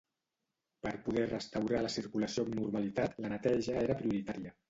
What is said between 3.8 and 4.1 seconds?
era